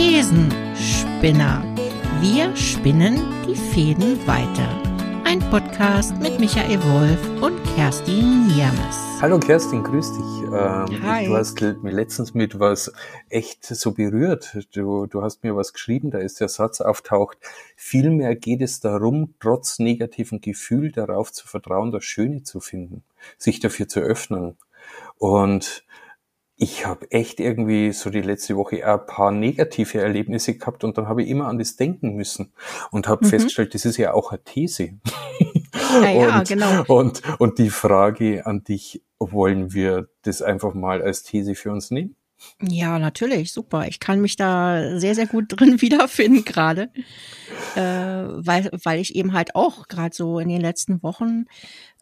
[0.00, 1.62] Thesenspinner.
[2.22, 4.82] Wir spinnen die Fäden weiter.
[5.24, 8.96] Ein Podcast mit Michael Wolf und Kerstin Niermes.
[9.20, 10.42] Hallo Kerstin, grüß dich.
[10.44, 11.26] Ähm, Hi.
[11.26, 12.90] Du hast mir letztens mit was
[13.28, 14.66] echt so berührt.
[14.72, 17.36] Du, du hast mir was geschrieben, da ist der Satz auftaucht.
[17.76, 23.02] Vielmehr geht es darum, trotz negativen Gefühl darauf zu vertrauen, das Schöne zu finden,
[23.36, 24.56] sich dafür zu öffnen.
[25.18, 25.84] Und
[26.60, 31.08] ich habe echt irgendwie so die letzte Woche ein paar negative Erlebnisse gehabt und dann
[31.08, 32.52] habe ich immer an das denken müssen
[32.90, 33.30] und habe mhm.
[33.30, 34.98] festgestellt, das ist ja auch eine These.
[36.02, 36.84] Ja, ja, und, genau.
[36.86, 41.90] Und, und die Frage an dich, wollen wir das einfach mal als These für uns
[41.90, 42.14] nehmen?
[42.62, 43.86] Ja, natürlich, super.
[43.88, 46.90] Ich kann mich da sehr, sehr gut drin wiederfinden gerade,
[47.74, 51.46] äh, weil, weil ich eben halt auch gerade so in den letzten Wochen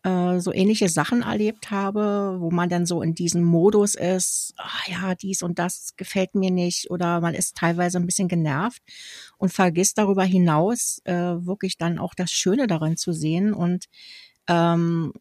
[0.04, 4.88] äh, so ähnliche Sachen erlebt habe, wo man dann so in diesem Modus ist, ach
[4.88, 8.82] ja, dies und das gefällt mir nicht oder man ist teilweise ein bisschen genervt
[9.38, 13.86] und vergisst darüber hinaus äh, wirklich dann auch das Schöne darin zu sehen und
[14.46, 15.12] ähm,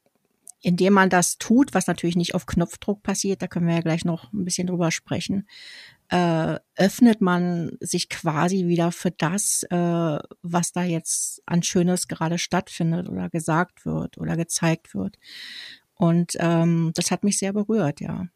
[0.62, 4.06] indem man das tut, was natürlich nicht auf Knopfdruck passiert, da können wir ja gleich
[4.06, 5.48] noch ein bisschen drüber sprechen,
[6.10, 12.38] äh, öffnet man sich quasi wieder für das, äh, was da jetzt an Schönes gerade
[12.38, 15.18] stattfindet oder gesagt wird oder gezeigt wird.
[15.96, 18.28] Und ähm, das hat mich sehr berührt, ja.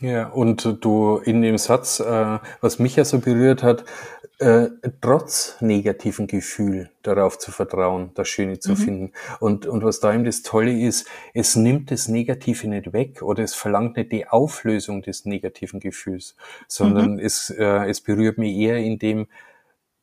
[0.00, 3.84] Ja, und du in dem Satz, äh, was mich ja so berührt hat,
[4.38, 4.68] äh,
[5.00, 8.76] trotz negativen Gefühl darauf zu vertrauen, das Schöne zu mhm.
[8.76, 9.12] finden.
[9.40, 13.44] Und, und was da eben das Tolle ist, es nimmt das Negative nicht weg oder
[13.44, 17.18] es verlangt nicht die Auflösung des negativen Gefühls, sondern mhm.
[17.20, 19.26] es, äh, es berührt mich eher in dem,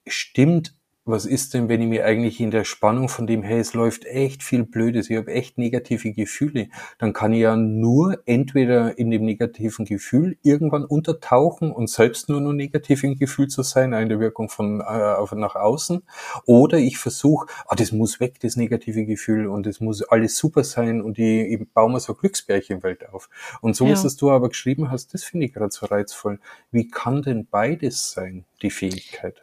[0.07, 3.73] stimmt was ist denn, wenn ich mir eigentlich in der Spannung von dem, hey, es
[3.73, 8.97] läuft echt viel Blödes, ich habe echt negative Gefühle, dann kann ich ja nur entweder
[8.99, 13.93] in dem negativen Gefühl irgendwann untertauchen und selbst nur nur negativ im Gefühl zu sein,
[13.93, 16.03] in der Wirkung von äh, nach außen,
[16.45, 20.63] oder ich versuche, ah, das muss weg, das negative Gefühl, und es muss alles super
[20.63, 23.29] sein und ich, ich baue mir so Glücksbärchenwelt auf.
[23.61, 23.91] Und so, ja.
[24.03, 26.39] was du aber geschrieben hast, das finde ich gerade so reizvoll.
[26.71, 29.41] Wie kann denn beides sein, die Fähigkeit?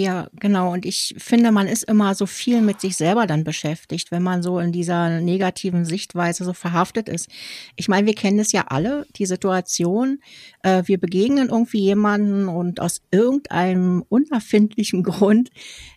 [0.00, 0.72] Ja, genau.
[0.72, 4.42] Und ich finde, man ist immer so viel mit sich selber dann beschäftigt, wenn man
[4.42, 7.28] so in dieser negativen Sichtweise so verhaftet ist.
[7.76, 10.20] Ich meine, wir kennen es ja alle, die Situation.
[10.62, 15.50] Äh, wir begegnen irgendwie jemanden und aus irgendeinem unerfindlichen Grund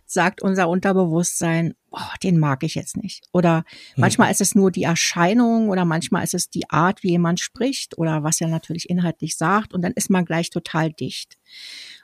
[0.06, 3.24] sagt unser Unterbewusstsein, oh, den mag ich jetzt nicht.
[3.32, 4.02] Oder hm.
[4.02, 7.98] manchmal ist es nur die Erscheinung oder manchmal ist es die Art, wie jemand spricht
[7.98, 11.38] oder was er natürlich inhaltlich sagt und dann ist man gleich total dicht.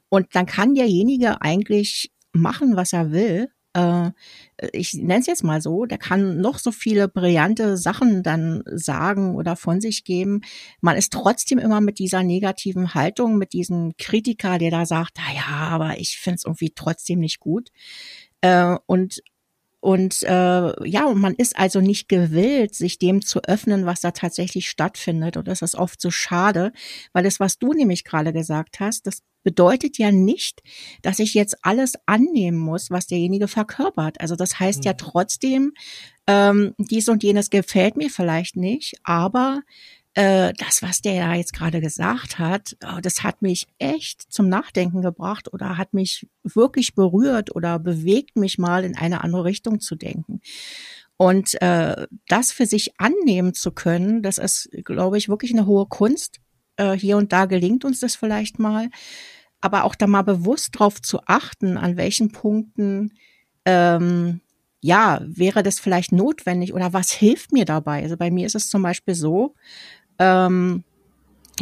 [0.10, 3.50] Und dann kann derjenige eigentlich machen, was er will.
[3.74, 4.12] Äh,
[4.74, 9.36] ich nenne es jetzt mal so, der kann noch so viele brillante Sachen dann sagen
[9.36, 10.42] oder von sich geben.
[10.82, 15.34] Man ist trotzdem immer mit dieser negativen Haltung, mit diesem Kritiker, der da sagt, na
[15.34, 17.70] ja, aber ich finde es irgendwie trotzdem nicht gut.
[18.42, 19.22] Äh, und
[19.82, 24.12] und äh, ja, und man ist also nicht gewillt, sich dem zu öffnen, was da
[24.12, 25.38] tatsächlich stattfindet.
[25.38, 26.74] Und das ist oft so schade,
[27.14, 30.62] weil das, was du nämlich gerade gesagt hast, das bedeutet ja nicht,
[31.02, 34.20] dass ich jetzt alles annehmen muss, was derjenige verkörpert.
[34.22, 34.98] Also das heißt ja mhm.
[34.98, 35.74] trotzdem,
[36.28, 39.62] ähm, dies und jenes gefällt mir vielleicht nicht, aber
[40.16, 44.50] äh, das, was der ja jetzt gerade gesagt hat, oh, das hat mich echt zum
[44.50, 49.80] Nachdenken gebracht oder hat mich wirklich berührt oder bewegt mich mal in eine andere Richtung
[49.80, 50.42] zu denken.
[51.16, 55.86] Und äh, das für sich annehmen zu können, das ist, glaube ich, wirklich eine hohe
[55.86, 56.40] Kunst.
[56.80, 58.90] Äh, hier und da gelingt uns das vielleicht mal.
[59.62, 63.12] Aber auch da mal bewusst drauf zu achten, an welchen Punkten
[63.66, 64.40] ähm,
[64.82, 68.02] ja, wäre das vielleicht notwendig oder was hilft mir dabei?
[68.04, 69.56] Also bei mir ist es zum Beispiel so,
[70.20, 70.86] ähm,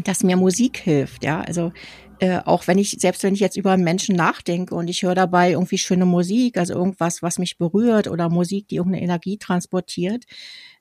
[0.03, 1.41] dass mir Musik hilft, ja.
[1.41, 1.71] Also
[2.19, 5.15] äh, auch wenn ich, selbst wenn ich jetzt über einen Menschen nachdenke und ich höre
[5.15, 10.25] dabei irgendwie schöne Musik, also irgendwas, was mich berührt oder Musik, die irgendeine Energie transportiert,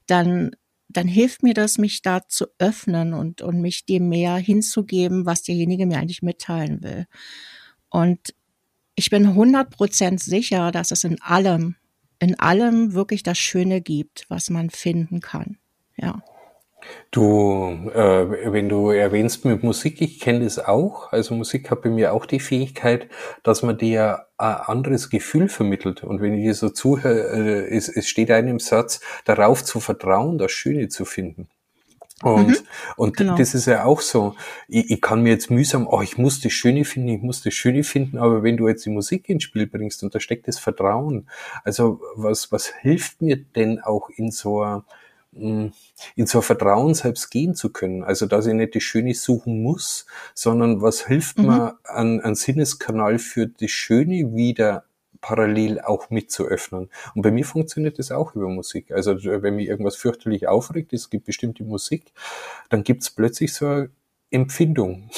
[0.06, 0.54] dann,
[0.88, 5.42] dann hilft mir das, mich da zu öffnen und, und mich dem mehr hinzugeben, was
[5.42, 7.06] derjenige mir eigentlich mitteilen will.
[7.90, 8.34] Und
[8.94, 11.76] ich bin 100% sicher, dass es in allem,
[12.18, 15.58] in allem wirklich das Schöne gibt, was man finden kann.
[15.96, 16.22] Ja.
[17.10, 21.12] Du, äh, wenn du erwähnst mit Musik, ich kenne das auch.
[21.12, 23.08] Also Musik hat bei mir auch die Fähigkeit,
[23.42, 26.02] dass man dir ein anderes Gefühl vermittelt.
[26.04, 30.38] Und wenn ich dir so zuhöre, äh, es, es steht einem Satz, darauf zu vertrauen,
[30.38, 31.48] das Schöne zu finden.
[32.22, 32.56] Und, mhm,
[32.96, 33.36] und genau.
[33.36, 34.34] das ist ja auch so.
[34.68, 37.52] Ich, ich kann mir jetzt mühsam, oh, ich muss das Schöne finden, ich muss das
[37.52, 40.58] Schöne finden, aber wenn du jetzt die Musik ins Spiel bringst und da steckt das
[40.58, 41.28] Vertrauen,
[41.62, 44.84] also was, was hilft mir denn auch in so einer
[45.36, 48.04] in so ein Vertrauen selbst gehen zu können.
[48.04, 51.46] Also, dass ich nicht die Schöne suchen muss, sondern was hilft mhm.
[51.46, 54.84] mir an, an Sinneskanal für das Schöne wieder
[55.20, 56.88] parallel auch mitzuöffnen.
[57.14, 58.92] Und bei mir funktioniert das auch über Musik.
[58.92, 62.12] Also wenn mich irgendwas fürchterlich aufregt, es gibt bestimmte Musik,
[62.68, 63.86] dann gibt's plötzlich so
[64.30, 65.10] Empfindung.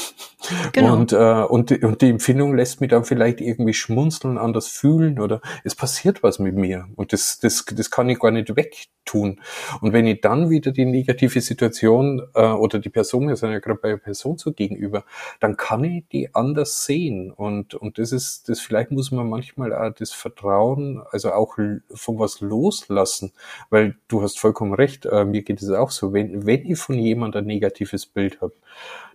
[0.73, 0.95] Genau.
[0.95, 5.41] Und, äh, und, und die Empfindung lässt mich dann vielleicht irgendwie schmunzeln, anders fühlen oder
[5.65, 6.89] es passiert was mit mir.
[6.97, 9.41] Und das, das, das kann ich gar nicht wegtun.
[9.81, 13.59] Und wenn ich dann wieder die negative Situation äh, oder die Person, wir sind ja
[13.59, 15.05] gerade bei der Person so gegenüber,
[15.41, 17.33] dann kann ich die anders sehen.
[17.33, 21.57] Und, und das ist, das vielleicht muss man manchmal auch das Vertrauen, also auch
[21.95, 23.33] von was loslassen.
[23.71, 26.97] Weil du hast vollkommen recht, äh, mir geht es auch so, wenn, wenn ich von
[26.97, 28.55] jemandem ein negatives Bild habe,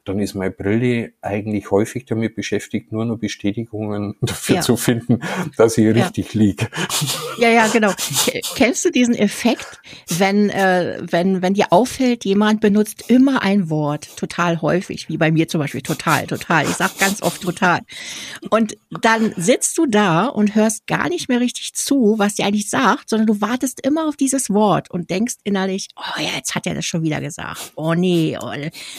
[0.06, 4.62] dann ist meine Brille eigentlich häufig damit beschäftigt, nur noch Bestätigungen dafür ja.
[4.62, 5.22] zu finden,
[5.58, 6.40] dass ich richtig ja.
[6.40, 6.68] liege.
[7.38, 7.92] Ja, ja, genau.
[8.56, 9.82] Kennst du diesen Effekt,
[10.18, 15.32] wenn, äh, wenn, wenn dir auffällt, jemand benutzt immer ein Wort, total häufig, wie bei
[15.32, 16.66] mir zum Beispiel, total, total.
[16.66, 17.80] Ich sag ganz oft total.
[18.50, 22.70] Und dann sitzt du da und hörst gar nicht mehr richtig zu, was dir eigentlich
[22.70, 26.68] sagt, sondern du wartest immer auf dieses Wort und denkst innerlich, oh ja, jetzt hat
[26.68, 27.72] er das schon wieder gesagt.
[27.76, 28.52] Oh nee, oh,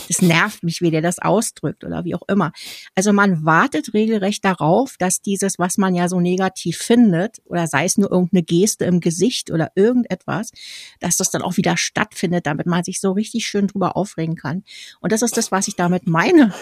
[0.09, 2.53] das nervt mich wieder der das ausdrückt oder wie auch immer.
[2.95, 7.85] Also man wartet regelrecht darauf, dass dieses, was man ja so negativ findet, oder sei
[7.85, 10.53] es nur irgendeine Geste im Gesicht oder irgendetwas,
[11.01, 14.63] dass das dann auch wieder stattfindet, damit man sich so richtig schön drüber aufregen kann.
[15.01, 16.55] Und das ist das, was ich damit meine,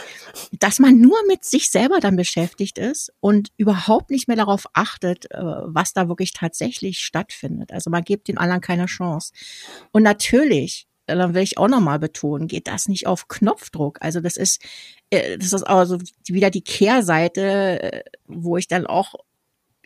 [0.52, 5.30] dass man nur mit sich selber dann beschäftigt ist und überhaupt nicht mehr darauf achtet,
[5.30, 7.70] äh, was da wirklich tatsächlich stattfindet.
[7.70, 9.32] Also man gibt den anderen keine Chance.
[9.92, 13.98] Und natürlich dann will ich auch nochmal betonen, geht das nicht auf Knopfdruck.
[14.00, 14.62] Also das ist,
[15.10, 19.14] äh, das ist also wieder die Kehrseite, äh, wo ich dann auch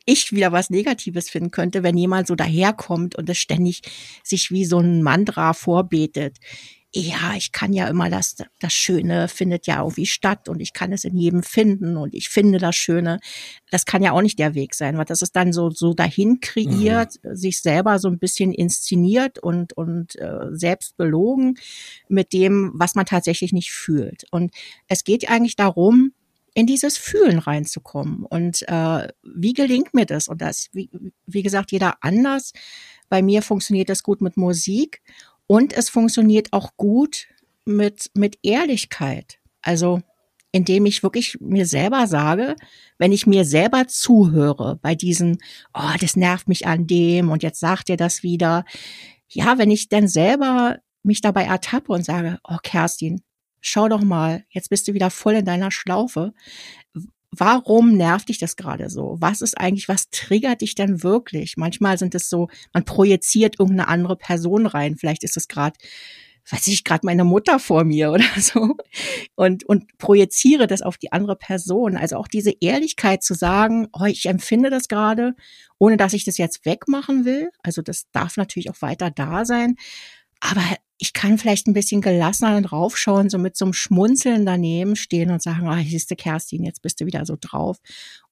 [0.07, 3.83] ich wieder was Negatives finden könnte, wenn jemand so daherkommt und es ständig
[4.23, 6.39] sich wie so ein Mantra vorbetet
[6.95, 10.93] ja, ich kann ja immer das, das Schöne findet ja irgendwie statt und ich kann
[10.93, 13.21] es in jedem finden und ich finde das Schöne.
[13.71, 16.41] Das kann ja auch nicht der Weg sein, weil das ist dann so, so dahin
[16.41, 17.35] kreiert, mhm.
[17.37, 21.59] sich selber so ein bisschen inszeniert und, und äh, selbst belogen
[22.09, 24.25] mit dem, was man tatsächlich nicht fühlt.
[24.31, 24.53] Und
[24.89, 26.13] es geht eigentlich darum,
[26.55, 28.25] in dieses Fühlen reinzukommen.
[28.25, 30.27] Und äh, wie gelingt mir das?
[30.27, 30.89] Und das, wie,
[31.27, 32.55] wie gesagt, jeder anders.
[33.11, 35.03] Bei mir funktioniert das gut mit Musik
[35.47, 37.27] und es funktioniert auch gut
[37.65, 39.39] mit, mit Ehrlichkeit.
[39.63, 40.01] Also,
[40.53, 42.57] indem ich wirklich mir selber sage,
[42.99, 45.39] wenn ich mir selber zuhöre bei diesen,
[45.75, 48.65] oh, das nervt mich an dem und jetzt sagt ihr das wieder.
[49.29, 53.23] Ja, wenn ich dann selber mich dabei ertappe und sage, oh, Kerstin,
[53.61, 56.33] schau doch mal, jetzt bist du wieder voll in deiner Schlaufe.
[57.31, 59.17] Warum nervt dich das gerade so?
[59.21, 61.57] Was ist eigentlich, was triggert dich denn wirklich?
[61.57, 64.97] Manchmal sind es so, man projiziert irgendeine andere Person rein.
[64.97, 65.77] Vielleicht ist es gerade,
[66.51, 68.77] weiß ich, gerade meine Mutter vor mir oder so.
[69.35, 71.97] Und, und projiziere das auf die andere Person.
[71.97, 75.35] Also auch diese Ehrlichkeit zu sagen, oh, ich empfinde das gerade,
[75.79, 77.51] ohne dass ich das jetzt wegmachen will.
[77.63, 79.77] Also das darf natürlich auch weiter da sein.
[80.41, 80.63] Aber
[80.99, 85.43] ich kann vielleicht ein bisschen gelassener draufschauen, so mit so einem Schmunzeln daneben stehen und
[85.43, 87.79] sagen, ah, siehste Kerstin, jetzt bist du wieder so drauf.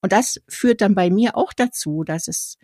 [0.01, 2.57] Und das führt dann bei mir auch dazu, dass es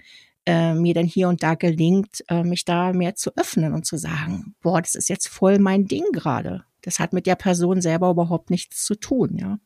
[0.45, 3.97] äh, mir dann hier und da gelingt, äh, mich da mehr zu öffnen und zu
[3.97, 6.65] sagen, boah, das ist jetzt voll mein Ding gerade.
[6.81, 9.59] Das hat mit der Person selber überhaupt nichts zu tun, ja.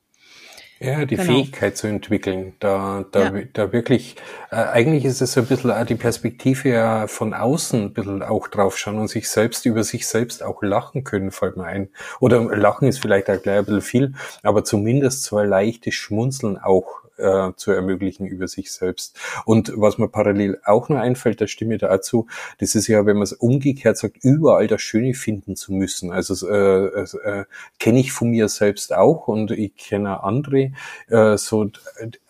[0.80, 1.32] Ja, die genau.
[1.32, 3.42] Fähigkeit zu entwickeln, da, da, ja.
[3.54, 4.18] da wirklich,
[4.52, 8.22] äh, eigentlich ist es so ein bisschen auch die Perspektive ja von außen ein bisschen
[8.22, 11.88] auch draufschauen und sich selbst über sich selbst auch lachen können, fällt mir ein.
[12.20, 14.14] Oder lachen ist vielleicht auch gleich ein bisschen viel,
[14.44, 19.18] aber zumindest so ein leichtes Schmunzeln auch äh, zu ermöglichen über sich selbst.
[19.46, 22.28] Und was mir parallel auch noch einfällt, da stimme ich dazu,
[22.60, 26.12] das ist ja, wenn man es umgekehrt sagt, überall das Schöne finden zu müssen.
[26.12, 27.46] Also äh, äh,
[27.80, 30.72] kenne ich von mir selbst auch und ich kenne andere.
[31.08, 31.70] Äh, so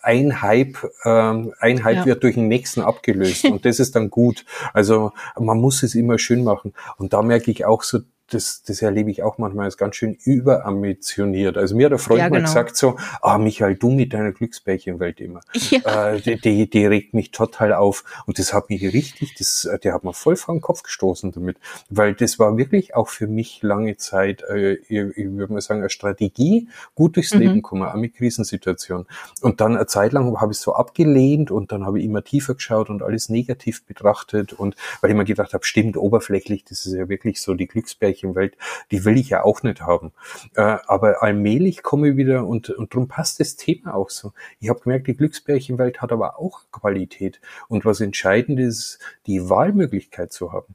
[0.02, 2.06] ein Hype, äh, ein Hype ja.
[2.06, 4.44] wird durch den nächsten abgelöst und das ist dann gut.
[4.72, 6.74] Also man muss es immer schön machen.
[6.98, 10.14] Und da merke ich auch so, das, das erlebe ich auch manchmal als ganz schön
[10.14, 11.56] überambitioniert.
[11.56, 12.40] Also mir hat ein Freund ja, genau.
[12.40, 15.40] mal gesagt so, ah Michael, du mit deiner Glücksbärchenwelt immer,
[15.70, 16.14] ja.
[16.14, 18.04] äh, die, die, die regt mich total auf.
[18.26, 21.58] Und das hat mich richtig, das, der hat mir voll vor den Kopf gestoßen damit,
[21.88, 25.80] weil das war wirklich auch für mich lange Zeit, äh, ich, ich würde mal sagen,
[25.80, 27.40] eine Strategie, gut durchs mhm.
[27.40, 29.06] Leben kommen, auch mit Krisensituationen.
[29.40, 32.54] Und dann eine Zeit lang habe ich so abgelehnt und dann habe ich immer tiefer
[32.54, 36.94] geschaut und alles negativ betrachtet und weil ich mir gedacht habe, stimmt, oberflächlich, das ist
[36.94, 38.56] ja wirklich so die Glücksbärchen Glücksbärchenwelt,
[38.90, 40.12] die will ich ja auch nicht haben.
[40.54, 44.32] Äh, aber allmählich komme ich wieder und, und darum passt das Thema auch so.
[44.60, 47.40] Ich habe gemerkt, die Glücksbärchenwelt hat aber auch Qualität.
[47.68, 50.74] Und was entscheidend ist, die Wahlmöglichkeit zu haben.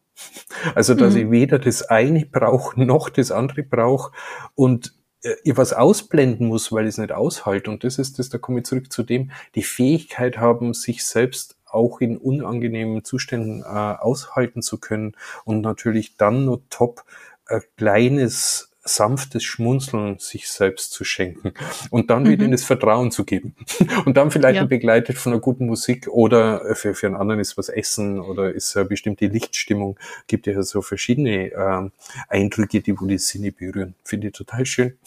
[0.76, 1.20] Also, dass mhm.
[1.20, 4.12] ich weder das eine brauche noch das andere brauche
[4.56, 4.94] und
[5.24, 7.72] äh, was ausblenden muss, weil ich es nicht aushalte.
[7.72, 11.58] Und das ist das, da komme ich zurück zu dem, die Fähigkeit haben, sich selbst
[11.74, 17.04] auch in unangenehmen Zuständen äh, aushalten zu können und natürlich dann nur top
[17.52, 21.54] ein kleines sanftes Schmunzeln sich selbst zu schenken
[21.92, 22.46] und dann wieder mhm.
[22.46, 23.56] in das Vertrauen zu geben.
[24.06, 24.66] Und dann vielleicht ja.
[24.66, 28.76] begleitet von einer guten Musik oder für, für einen anderen ist was Essen oder ist
[28.76, 30.00] eine bestimmte Lichtstimmung.
[30.28, 31.90] Gibt ja so verschiedene äh,
[32.28, 33.94] Eindrücke, die wohl die Sinne berühren.
[34.04, 34.98] Finde ich total schön.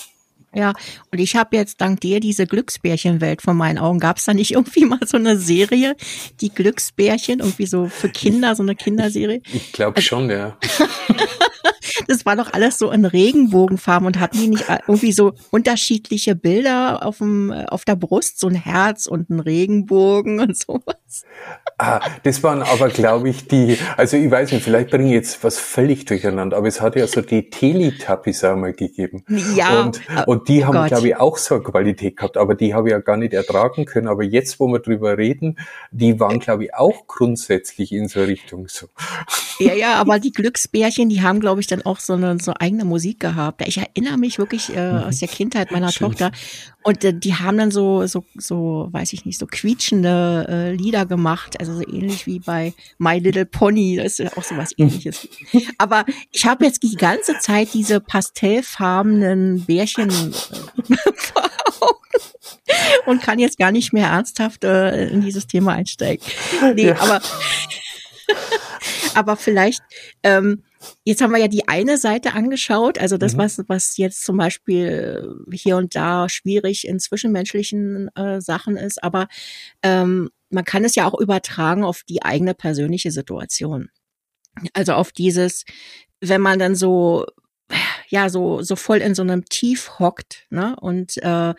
[0.55, 0.73] Ja,
[1.11, 3.99] und ich habe jetzt dank dir diese Glücksbärchenwelt vor meinen Augen.
[3.99, 5.97] Gab es da nicht irgendwie mal so eine Serie,
[6.41, 9.43] die Glücksbärchen, irgendwie so für Kinder, so eine Kinderserie?
[9.53, 10.57] Ich glaube also, schon, ja.
[12.07, 17.05] das war doch alles so in Regenbogenfarben und hatten die nicht irgendwie so unterschiedliche Bilder
[17.05, 20.97] auf, dem, auf der Brust, so ein Herz und ein Regenbogen und sowas?
[21.79, 25.43] Ah, das waren aber, glaube ich, die, also ich weiß nicht, vielleicht bringe ich jetzt
[25.43, 29.25] was völlig durcheinander, aber es hat ja so die Teletubbies einmal gegeben.
[29.57, 29.83] Ja.
[29.83, 32.93] Und, und die haben, glaube ich, auch so eine Qualität gehabt, aber die habe ich
[32.93, 34.09] ja gar nicht ertragen können.
[34.09, 35.59] Aber jetzt, wo wir drüber reden,
[35.91, 38.87] die waren, glaube ich, auch grundsätzlich in so Richtung so.
[39.59, 42.85] Ja, ja, aber die Glücksbärchen, die haben, glaube ich, dann auch so eine so eigene
[42.85, 43.63] Musik gehabt.
[43.67, 46.09] Ich erinnere mich wirklich äh, aus der Kindheit meiner Schön.
[46.09, 46.33] Tochter.
[46.83, 51.04] Und äh, die haben dann so, so, so, weiß ich nicht, so quietschende äh, Lieder
[51.07, 51.59] gemacht.
[51.61, 53.97] Also so ähnlich wie bei My Little Pony.
[53.97, 55.29] Das ist ja auch so was ähnliches.
[55.79, 61.99] Aber ich habe jetzt die ganze Zeit diese pastellfarbenen Bärchen äh, vor Augen
[63.07, 66.25] und kann jetzt gar nicht mehr ernsthaft äh, in dieses Thema einsteigen.
[66.75, 67.01] Nee, ja.
[67.01, 67.21] aber
[69.15, 69.83] aber vielleicht,
[70.23, 70.63] ähm,
[71.05, 73.39] jetzt haben wir ja die eine Seite angeschaut, also das, mhm.
[73.39, 79.29] was, was jetzt zum Beispiel hier und da schwierig in zwischenmenschlichen äh, Sachen ist, aber
[79.83, 83.91] ähm, man kann es ja auch übertragen auf die eigene persönliche Situation.
[84.73, 85.65] Also auf dieses,
[86.21, 87.27] wenn man dann so
[88.09, 91.55] ja so so voll in so einem Tief hockt ne und äh, äh,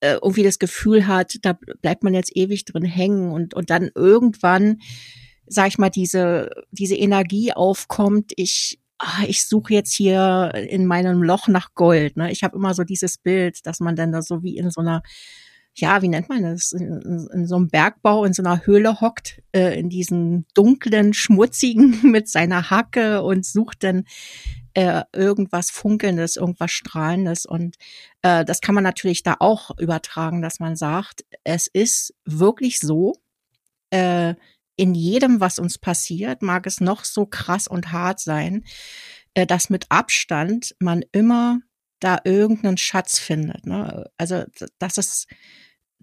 [0.00, 4.78] irgendwie das Gefühl hat da bleibt man jetzt ewig drin hängen und und dann irgendwann
[5.46, 11.22] sag ich mal, diese, diese Energie aufkommt, ich, ah, ich suche jetzt hier in meinem
[11.22, 12.16] Loch nach Gold.
[12.16, 12.32] Ne?
[12.32, 15.02] Ich habe immer so dieses Bild, dass man dann da so wie in so einer,
[15.76, 19.42] ja, wie nennt man das, in, in so einem Bergbau, in so einer Höhle hockt,
[19.52, 24.04] äh, in diesen dunklen, schmutzigen mit seiner Hacke und sucht dann
[24.74, 27.46] äh, irgendwas Funkelndes, irgendwas Strahlendes.
[27.46, 27.76] Und
[28.22, 33.14] äh, das kann man natürlich da auch übertragen, dass man sagt, es ist wirklich so,
[33.90, 34.34] äh,
[34.76, 38.64] in jedem, was uns passiert, mag es noch so krass und hart sein,
[39.34, 41.60] äh, dass mit Abstand man immer
[42.00, 43.66] da irgendeinen Schatz findet.
[43.66, 44.10] Ne?
[44.18, 44.44] Also,
[44.78, 45.26] dass es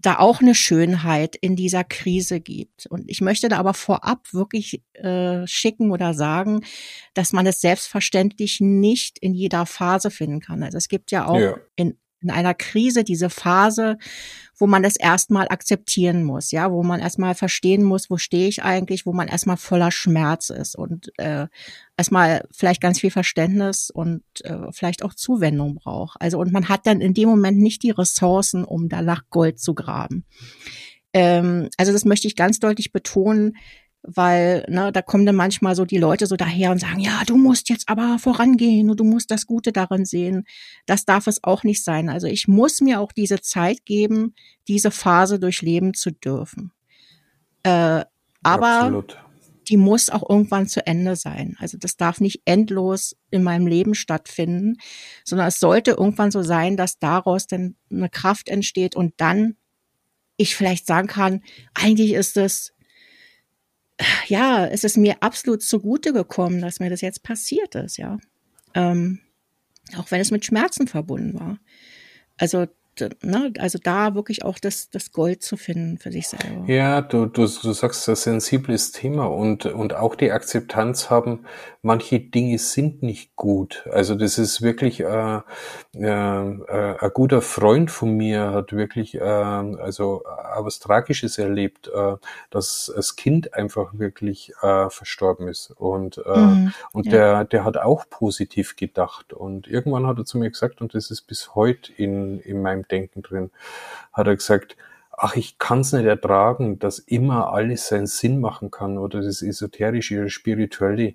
[0.04, 2.86] da auch eine Schönheit in dieser Krise gibt.
[2.86, 6.60] Und ich möchte da aber vorab wirklich äh, schicken oder sagen,
[7.14, 10.62] dass man es selbstverständlich nicht in jeder Phase finden kann.
[10.62, 11.56] Also es gibt ja auch ja.
[11.76, 13.98] in in einer Krise diese Phase,
[14.56, 18.62] wo man das erstmal akzeptieren muss, ja, wo man erstmal verstehen muss, wo stehe ich
[18.62, 21.46] eigentlich, wo man erstmal voller Schmerz ist und äh,
[21.96, 26.20] erstmal vielleicht ganz viel Verständnis und äh, vielleicht auch Zuwendung braucht.
[26.20, 29.60] Also und man hat dann in dem Moment nicht die Ressourcen, um da nach Gold
[29.60, 30.24] zu graben.
[31.12, 33.56] Ähm, also das möchte ich ganz deutlich betonen
[34.06, 37.36] weil ne, da kommen dann manchmal so die Leute so daher und sagen, ja, du
[37.36, 40.44] musst jetzt aber vorangehen und du musst das Gute darin sehen.
[40.86, 42.10] Das darf es auch nicht sein.
[42.10, 44.34] Also ich muss mir auch diese Zeit geben,
[44.68, 46.72] diese Phase durchleben zu dürfen.
[47.62, 48.04] Äh,
[48.42, 49.18] aber Absolut.
[49.68, 51.56] die muss auch irgendwann zu Ende sein.
[51.58, 54.76] Also das darf nicht endlos in meinem Leben stattfinden,
[55.24, 59.56] sondern es sollte irgendwann so sein, dass daraus dann eine Kraft entsteht und dann
[60.36, 61.42] ich vielleicht sagen kann,
[61.74, 62.73] eigentlich ist es
[64.26, 68.18] ja, es ist mir absolut zugute gekommen, dass mir das jetzt passiert ist, ja.
[68.74, 69.20] Ähm,
[69.96, 71.58] auch wenn es mit Schmerzen verbunden war.
[72.36, 72.66] Also
[73.22, 76.64] ne, also da wirklich auch das, das Gold zu finden für sich selber.
[76.66, 81.44] Ja, du, du, du sagst, das sensibles Thema und, und auch die Akzeptanz haben,
[81.84, 83.86] manche Dinge sind nicht gut.
[83.92, 85.40] Also das ist wirklich, äh,
[85.94, 91.90] äh, äh, ein guter Freund von mir hat wirklich, äh, also äh, was Tragisches erlebt,
[91.94, 92.16] äh,
[92.50, 97.12] dass das Kind einfach wirklich äh, verstorben ist und, äh, mhm, und ja.
[97.12, 101.10] der, der hat auch positiv gedacht und irgendwann hat er zu mir gesagt, und das
[101.10, 103.50] ist bis heute in, in meinem Denken drin,
[104.12, 104.76] hat er gesagt,
[105.16, 109.42] ach, ich kann es nicht ertragen, dass immer alles seinen Sinn machen kann oder das
[109.42, 111.14] Esoterische oder Spirituelle.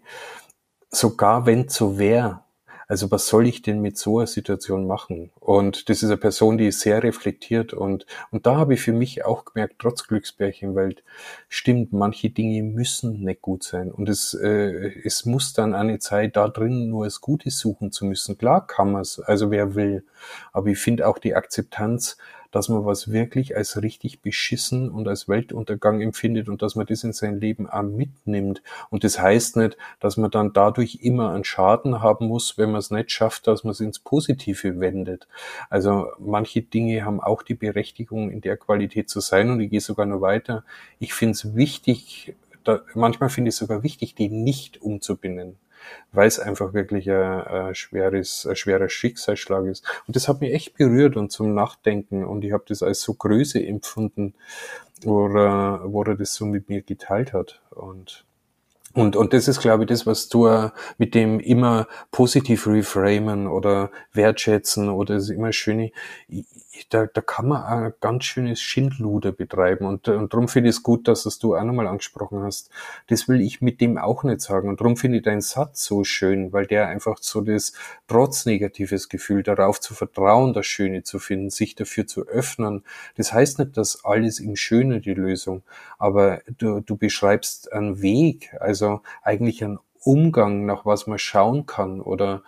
[0.92, 2.42] Sogar wenn so wäre.
[2.90, 5.30] Also was soll ich denn mit so einer Situation machen?
[5.40, 8.94] Und das ist eine Person, die ist sehr reflektiert und, und da habe ich für
[8.94, 11.04] mich auch gemerkt, trotz Glücksbärchenwelt,
[11.50, 16.36] stimmt, manche Dinge müssen nicht gut sein und es, äh, es muss dann eine Zeit
[16.36, 18.40] da drin nur das Gute suchen zu müssen.
[18.40, 20.04] Klar kann man es, also wer will,
[20.52, 22.18] aber ich finde auch die Akzeptanz,
[22.52, 27.04] dass man was wirklich als richtig beschissen und als Weltuntergang empfindet und dass man das
[27.04, 28.62] in sein Leben auch mitnimmt.
[28.90, 32.80] Und das heißt nicht, dass man dann dadurch immer einen Schaden haben muss, wenn man
[32.80, 35.28] es nicht schafft, dass man es ins Positive wendet.
[35.70, 39.50] Also manche Dinge haben auch die Berechtigung, in der Qualität zu sein.
[39.50, 40.64] Und ich gehe sogar noch weiter.
[41.00, 45.58] Ich finde es wichtig, da, manchmal finde ich es sogar wichtig, die nicht umzubinden
[46.12, 49.84] weil es einfach wirklich ein, ein, schweres, ein schwerer Schicksalsschlag ist.
[50.08, 53.14] Und das hat mich echt berührt und zum Nachdenken und ich habe das als so
[53.14, 54.34] Größe empfunden,
[55.04, 57.62] wo er, wo er das so mit mir geteilt hat.
[57.72, 58.26] Und
[58.94, 60.50] und, und das ist, glaube ich, das, was du
[60.98, 65.92] mit dem immer positiv reframen oder wertschätzen oder das immer schöne
[66.88, 69.86] da, da kann man ein ganz schönes Schindluder betreiben.
[69.86, 72.70] Und, und darum finde ich es gut, dass das du auch nochmal angesprochen hast.
[73.08, 74.70] Das will ich mit dem auch nicht sagen.
[74.70, 77.74] Und darum finde ich deinen Satz so schön, weil der einfach so das
[78.08, 82.84] trotz negatives Gefühl darauf zu vertrauen, das Schöne zu finden, sich dafür zu öffnen.
[83.18, 85.64] Das heißt nicht, dass alles im Schöne die Lösung,
[85.98, 92.02] aber du, du beschreibst einen Weg, also eigentlich einen Umgang, nach was man schauen kann
[92.02, 92.44] oder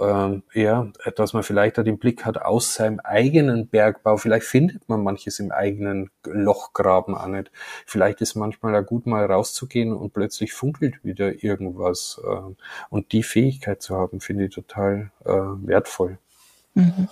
[0.00, 4.16] ähm, ja, dass man vielleicht da den Blick hat aus seinem eigenen Bergbau.
[4.16, 7.50] Vielleicht findet man manches im eigenen Lochgraben auch nicht.
[7.86, 12.20] Vielleicht ist manchmal auch gut, mal rauszugehen und plötzlich funkelt wieder irgendwas.
[12.24, 12.54] Äh,
[12.90, 16.18] und die Fähigkeit zu haben, finde ich total äh, wertvoll.
[16.74, 17.08] Mhm.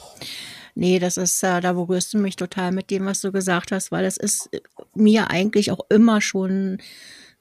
[0.75, 3.93] Nee, das ist, äh, da berührst du mich total mit dem, was du gesagt hast,
[3.93, 4.49] weil es ist
[4.95, 6.79] mir eigentlich auch immer schon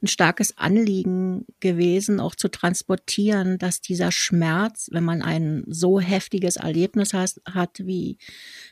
[0.01, 6.55] ein starkes Anliegen gewesen, auch zu transportieren, dass dieser Schmerz, wenn man ein so heftiges
[6.55, 8.17] Erlebnis hat, hat wie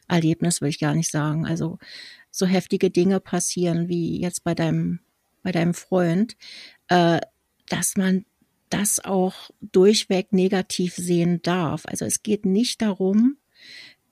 [0.08, 1.78] Erlebnis will ich gar nicht sagen, also
[2.32, 5.00] so heftige Dinge passieren wie jetzt bei deinem
[5.42, 6.36] bei deinem Freund,
[6.90, 7.20] äh,
[7.68, 8.26] dass man
[8.70, 11.86] das auch durchweg negativ sehen darf.
[11.86, 13.38] Also es geht nicht darum,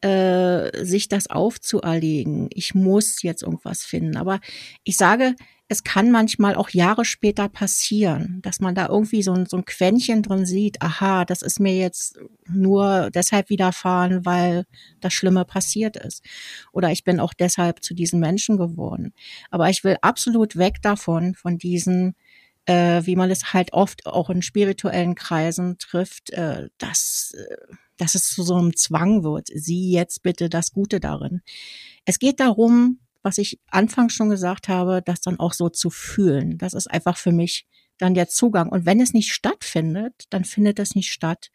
[0.02, 2.50] äh, sich das aufzuerlegen.
[2.52, 4.18] Ich muss jetzt irgendwas finden.
[4.18, 4.40] Aber
[4.84, 5.36] ich sage,
[5.70, 9.66] es kann manchmal auch Jahre später passieren, dass man da irgendwie so ein, so ein
[9.66, 14.66] Quäntchen drin sieht, aha, das ist mir jetzt nur deshalb widerfahren, weil
[15.02, 16.24] das Schlimme passiert ist.
[16.72, 19.14] Oder ich bin auch deshalb zu diesen Menschen geworden.
[19.52, 22.16] Aber ich will absolut weg davon, von diesen,
[22.66, 27.36] äh, wie man es halt oft auch in spirituellen Kreisen trifft, äh, dass,
[27.98, 29.50] dass es zu so einem Zwang wird.
[29.54, 31.42] Sieh jetzt bitte das Gute darin.
[32.06, 36.58] Es geht darum, was ich anfangs schon gesagt habe, das dann auch so zu fühlen.
[36.58, 38.70] Das ist einfach für mich dann der Zugang.
[38.70, 41.52] Und wenn es nicht stattfindet, dann findet es nicht statt.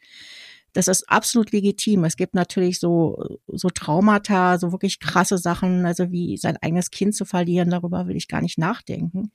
[0.74, 2.04] Das ist absolut legitim.
[2.04, 7.14] Es gibt natürlich so, so Traumata, so wirklich krasse Sachen, also wie sein eigenes Kind
[7.14, 9.32] zu verlieren, darüber will ich gar nicht nachdenken.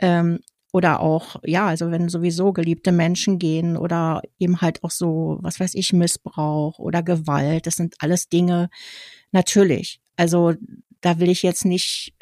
[0.00, 0.40] Ähm,
[0.72, 5.60] oder auch, ja, also wenn sowieso geliebte Menschen gehen oder eben halt auch so, was
[5.60, 8.70] weiß ich, Missbrauch oder Gewalt, das sind alles Dinge,
[9.30, 10.00] natürlich.
[10.16, 10.54] Also
[11.00, 12.14] da will ich jetzt nicht,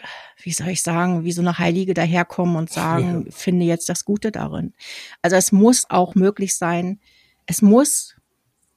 [0.43, 3.33] wie soll ich sagen, wie so eine Heilige daherkommen und sagen, ja.
[3.33, 4.75] finde jetzt das Gute darin.
[5.23, 7.01] Also es muss auch möglich sein,
[7.47, 8.17] es muss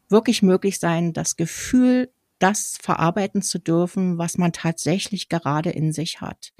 [0.10, 6.22] wirklich möglich sein, das Gefühl, das verarbeiten zu dürfen, was man tatsächlich gerade in sich
[6.22, 6.54] hat.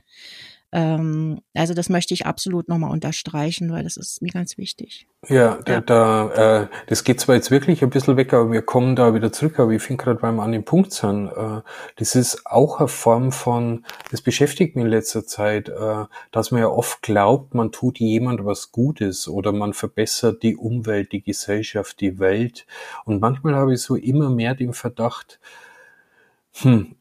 [0.74, 5.06] Ähm, also das möchte ich absolut nochmal unterstreichen, weil das ist mir ganz wichtig.
[5.28, 5.82] Ja, da, ja.
[5.82, 9.34] da äh, das geht zwar jetzt wirklich ein bisschen weg, aber wir kommen da wieder
[9.34, 11.62] zurück, aber ich finde gerade, weil wir an dem Punkt sind, äh,
[11.98, 16.62] das ist auch eine Form von, das beschäftigt mich in letzter Zeit, äh, dass man
[16.62, 22.00] ja oft glaubt, man tut jemand was Gutes oder man verbessert die Umwelt, die Gesellschaft,
[22.00, 22.66] die Welt.
[23.04, 25.40] Und manchmal habe ich so immer mehr den Verdacht,
[26.54, 26.96] hm,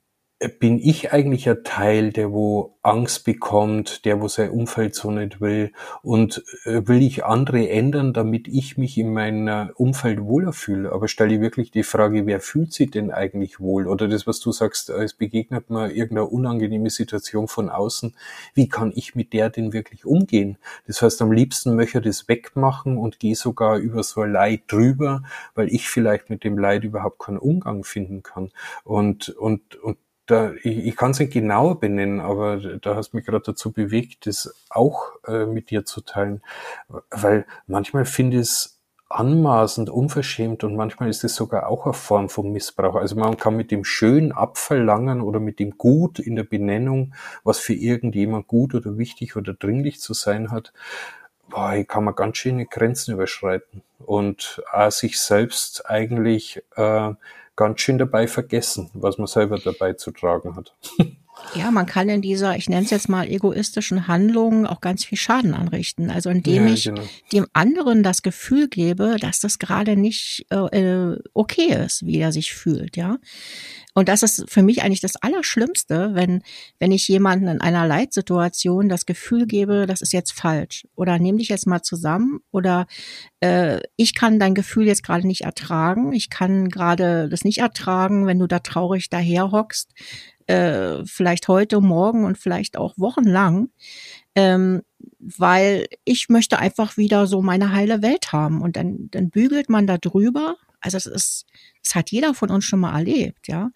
[0.59, 5.43] bin ich eigentlich ein Teil, der wo Angst bekommt, der wo sein Umfeld so nicht
[5.43, 5.73] will
[6.03, 10.93] und äh, will ich andere ändern, damit ich mich in meinem Umfeld wohler fühle?
[10.93, 13.87] Aber stelle ich wirklich die Frage, wer fühlt sich denn eigentlich wohl?
[13.87, 18.17] Oder das, was du sagst, es begegnet mir irgendeine unangenehme Situation von außen.
[18.55, 20.57] Wie kann ich mit der denn wirklich umgehen?
[20.87, 24.63] Das heißt, am liebsten möchte ich das wegmachen und gehe sogar über so ein Leid
[24.69, 25.23] drüber,
[25.55, 28.53] weil ich vielleicht mit dem Leid überhaupt keinen Umgang finden kann.
[28.85, 29.99] Und, und, und
[30.31, 34.27] da, ich, ich kann es nicht genauer benennen, aber da hast mich gerade dazu bewegt,
[34.27, 36.43] das auch äh, mit dir zu teilen.
[37.11, 42.29] Weil manchmal finde ich es anmaßend, unverschämt und manchmal ist es sogar auch eine Form
[42.29, 42.95] von Missbrauch.
[42.95, 47.13] Also man kann mit dem Schön abverlangen oder mit dem Gut in der Benennung,
[47.43, 50.73] was für irgendjemand gut oder wichtig oder dringlich zu sein hat,
[51.49, 57.13] boah, hier kann man ganz schöne Grenzen überschreiten und auch sich selbst eigentlich äh,
[57.61, 60.75] ganz schön dabei vergessen, was man selber dabei zu tragen hat.
[61.55, 65.17] Ja, man kann in dieser, ich nenne es jetzt mal egoistischen Handlung auch ganz viel
[65.17, 66.11] Schaden anrichten.
[66.11, 67.03] Also indem ja, ich genau.
[67.33, 72.33] dem anderen das Gefühl gebe, dass das gerade nicht äh, äh, okay ist, wie er
[72.33, 73.17] sich fühlt, ja.
[74.01, 76.43] Und das ist für mich eigentlich das Allerschlimmste, wenn,
[76.79, 80.89] wenn ich jemanden in einer Leitsituation das Gefühl gebe, das ist jetzt falsch.
[80.97, 82.87] Oder nimm dich jetzt mal zusammen oder
[83.41, 86.15] äh, ich kann dein Gefühl jetzt gerade nicht ertragen.
[86.15, 89.93] Ich kann gerade das nicht ertragen, wenn du da traurig daher hockst
[90.47, 93.69] äh, vielleicht heute, morgen und vielleicht auch wochenlang,
[94.35, 94.81] ähm,
[95.19, 99.87] weil ich möchte einfach wieder so meine heile Welt haben und dann, dann bügelt man
[99.87, 100.57] da drüber.
[100.81, 101.47] Also es ist,
[101.83, 103.71] das hat jeder von uns schon mal erlebt, ja.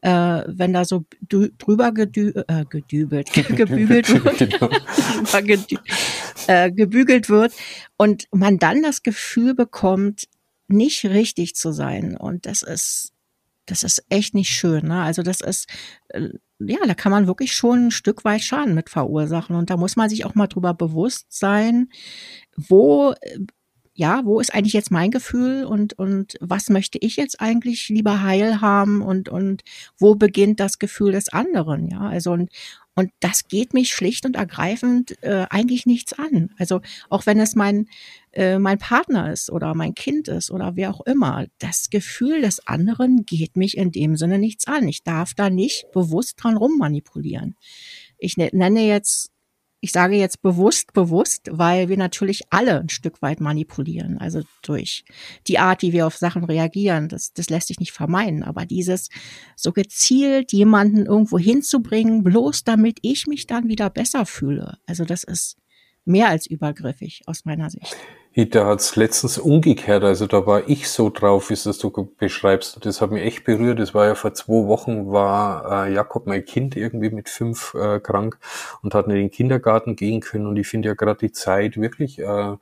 [0.00, 4.70] Äh, wenn da so drüber gedü äh, gedübelt, gebügelt wird, genau.
[6.46, 7.52] äh, gebügelt wird
[7.96, 10.28] und man dann das Gefühl bekommt,
[10.68, 12.16] nicht richtig zu sein.
[12.16, 13.14] Und das ist
[13.66, 14.86] das ist echt nicht schön.
[14.86, 15.02] Ne?
[15.02, 15.68] Also das ist,
[16.08, 19.56] äh, ja, da kann man wirklich schon ein Stück weit Schaden mit verursachen.
[19.56, 21.88] Und da muss man sich auch mal drüber bewusst sein,
[22.56, 23.38] wo, äh,
[23.94, 28.22] ja, wo ist eigentlich jetzt mein Gefühl und, und was möchte ich jetzt eigentlich lieber
[28.22, 29.62] heil haben und, und
[29.98, 32.50] wo beginnt das Gefühl des anderen, ja, also und,
[32.96, 36.50] und das geht mich schlicht und ergreifend äh, eigentlich nichts an.
[36.58, 37.88] Also auch wenn es mein,
[38.32, 42.66] äh, mein Partner ist oder mein Kind ist oder wer auch immer, das Gefühl des
[42.66, 44.86] anderen geht mich in dem Sinne nichts an.
[44.86, 47.56] Ich darf da nicht bewusst dran rummanipulieren.
[48.18, 49.33] Ich ne-, nenne jetzt
[49.84, 54.16] ich sage jetzt bewusst, bewusst, weil wir natürlich alle ein Stück weit manipulieren.
[54.16, 55.04] Also durch
[55.46, 58.44] die Art, wie wir auf Sachen reagieren, das, das lässt sich nicht vermeiden.
[58.44, 59.10] Aber dieses
[59.56, 64.78] so gezielt jemanden irgendwo hinzubringen, bloß damit ich mich dann wieder besser fühle.
[64.86, 65.58] Also das ist
[66.06, 67.94] mehr als übergriffig aus meiner Sicht.
[68.36, 72.84] Da hat's letztens umgekehrt, also da war ich so drauf, wie es das du beschreibst.
[72.84, 73.78] Das hat mich echt berührt.
[73.78, 78.00] Das war ja vor zwei Wochen, war äh, Jakob, mein Kind, irgendwie mit fünf äh,
[78.00, 78.36] krank
[78.82, 80.48] und hat in den Kindergarten gehen können.
[80.48, 82.56] Und ich finde ja gerade die Zeit wirklich äh,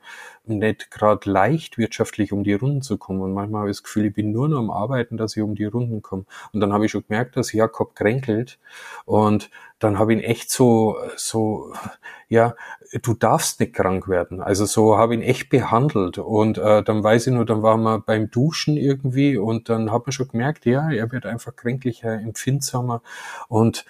[0.45, 3.21] nicht gerade leicht wirtschaftlich um die Runden zu kommen.
[3.21, 5.55] Und manchmal habe ich das Gefühl, ich bin nur noch am Arbeiten, dass ich um
[5.55, 6.25] die Runden komme.
[6.51, 8.59] Und dann habe ich schon gemerkt, dass Jakob kränkelt.
[9.05, 11.73] Und dann habe ich ihn echt so, so,
[12.29, 12.55] ja,
[13.01, 14.41] du darfst nicht krank werden.
[14.41, 16.17] Also so habe ich ihn echt behandelt.
[16.17, 20.05] Und äh, dann weiß ich nur, dann waren wir beim Duschen irgendwie und dann hat
[20.05, 23.01] man schon gemerkt, ja, er wird einfach kränklicher, empfindsamer.
[23.47, 23.85] Und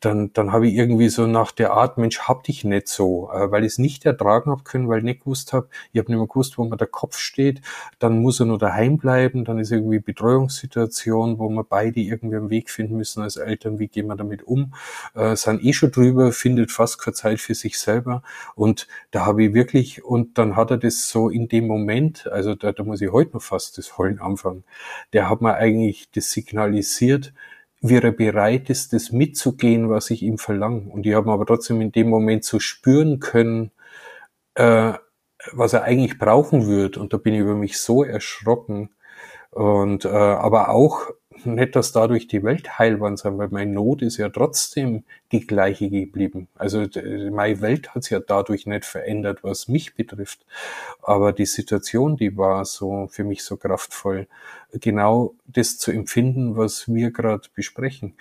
[0.00, 3.50] dann, dann habe ich irgendwie so nach der Art, Mensch, hab dich nicht so, äh,
[3.50, 6.18] weil ich es nicht ertragen habe können, weil ich nicht gewusst habe, ich habe nicht
[6.18, 7.60] mehr gewusst, wo mir der Kopf steht,
[7.98, 12.50] dann muss er nur daheim bleiben, dann ist irgendwie Betreuungssituation, wo wir beide irgendwie einen
[12.50, 14.74] Weg finden müssen als Eltern, wie gehen wir damit um,
[15.14, 18.22] äh, sind eh schon drüber, findet fast keine Zeit für sich selber.
[18.54, 22.54] Und da habe ich wirklich, und dann hat er das so in dem Moment, also
[22.54, 24.64] da, da muss ich heute noch fast das Heulen anfangen,
[25.12, 27.32] der hat mir eigentlich das signalisiert,
[27.82, 30.88] wie er bereit ist, das mitzugehen, was ich ihm verlange.
[30.90, 33.72] Und ich habe aber trotzdem in dem Moment so spüren können,
[34.54, 34.92] äh,
[35.52, 36.96] was er eigentlich brauchen wird.
[36.96, 38.90] Und da bin ich über mich so erschrocken.
[39.50, 41.10] Und äh, aber auch
[41.44, 45.90] nicht, dass dadurch die Welt heilbar sein, weil meine Not ist ja trotzdem die gleiche
[45.90, 46.48] geblieben.
[46.54, 46.86] Also
[47.30, 50.44] meine Welt hat sich ja dadurch nicht verändert, was mich betrifft.
[51.02, 54.26] Aber die Situation, die war so für mich so kraftvoll,
[54.72, 58.14] genau das zu empfinden, was wir gerade besprechen.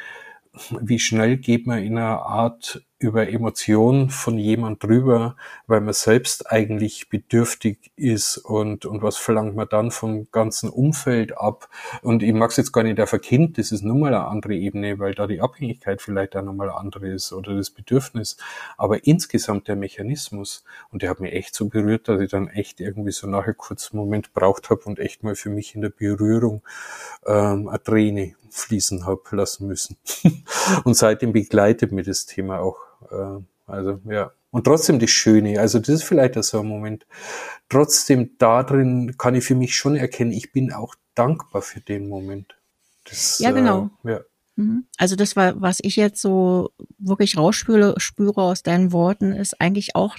[0.79, 5.35] Wie schnell geht man in einer Art über Emotionen von jemand drüber,
[5.65, 11.35] weil man selbst eigentlich bedürftig ist und, und was verlangt man dann vom ganzen Umfeld
[11.35, 11.67] ab.
[12.03, 14.27] Und ich mag es jetzt gar nicht auf ein Kind, das ist nun mal eine
[14.27, 18.37] andere Ebene, weil da die Abhängigkeit vielleicht auch nochmal andere ist oder das Bedürfnis.
[18.77, 22.79] Aber insgesamt der Mechanismus, und der hat mich echt so berührt, dass ich dann echt
[22.79, 25.89] irgendwie so nachher kurz einen Moment braucht habe und echt mal für mich in der
[25.89, 26.61] Berührung
[27.25, 29.97] ähm, eine Träne fließen habe lassen müssen.
[30.83, 34.31] und seitdem begleitet mir das Thema auch äh, also ja.
[34.51, 37.05] Und trotzdem das Schöne, also das ist vielleicht so ein Moment.
[37.69, 42.55] Trotzdem darin kann ich für mich schon erkennen, ich bin auch dankbar für den Moment.
[43.05, 43.89] Das, ja, genau.
[44.03, 44.19] Äh, ja.
[44.57, 44.85] Mhm.
[44.97, 49.95] Also das war, was ich jetzt so wirklich rausspüre spüre aus deinen Worten, ist eigentlich
[49.95, 50.17] auch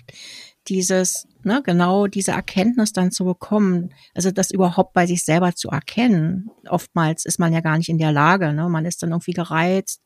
[0.68, 5.68] dieses, ne, genau diese Erkenntnis dann zu bekommen, also das überhaupt bei sich selber zu
[5.68, 6.50] erkennen.
[6.68, 8.68] Oftmals ist man ja gar nicht in der Lage, ne?
[8.68, 10.02] Man ist dann irgendwie gereizt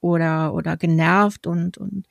[0.00, 2.06] oder oder genervt und und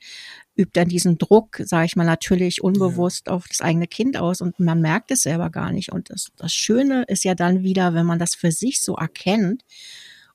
[0.56, 3.32] übt dann diesen Druck, sage ich mal, natürlich unbewusst ja.
[3.34, 5.92] auf das eigene Kind aus und man merkt es selber gar nicht.
[5.92, 9.64] Und das, das Schöne ist ja dann wieder, wenn man das für sich so erkennt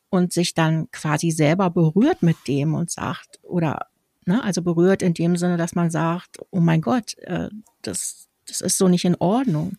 [0.09, 3.87] und sich dann quasi selber berührt mit dem und sagt oder
[4.25, 4.43] Ne?
[4.43, 7.49] Also berührt in dem Sinne, dass man sagt, oh mein Gott, äh,
[7.81, 9.77] das, das ist so nicht in Ordnung.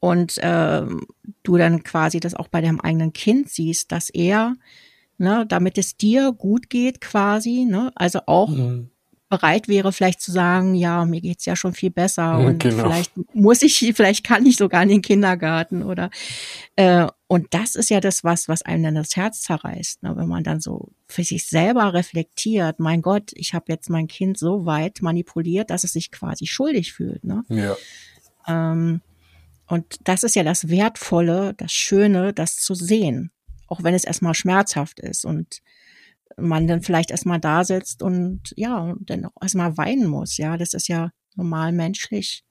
[0.00, 0.86] Und äh,
[1.42, 4.56] du dann quasi das auch bei deinem eigenen Kind siehst, dass er,
[5.18, 8.91] ne, damit es dir gut geht quasi, ne, also auch mhm
[9.32, 12.82] bereit wäre, vielleicht zu sagen, ja, mir geht's ja schon viel besser und genau.
[12.82, 16.10] vielleicht muss ich, vielleicht kann ich sogar in den Kindergarten oder
[16.76, 20.14] äh, und das ist ja das, was, was einem dann das Herz zerreißt, ne?
[20.16, 24.36] wenn man dann so für sich selber reflektiert, mein Gott, ich habe jetzt mein Kind
[24.36, 27.24] so weit manipuliert, dass es sich quasi schuldig fühlt.
[27.24, 27.42] Ne?
[27.48, 27.74] Ja.
[28.46, 29.00] Ähm,
[29.66, 33.30] und das ist ja das Wertvolle, das Schöne, das zu sehen,
[33.66, 35.62] auch wenn es erstmal schmerzhaft ist und
[36.36, 40.36] man dann vielleicht erstmal da sitzt und ja, dann auch erstmal weinen muss.
[40.36, 42.44] Ja, das ist ja normal menschlich,